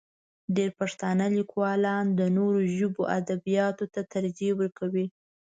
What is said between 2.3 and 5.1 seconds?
نورو ژبو ادبیاتو ته ترجیح ورکوي.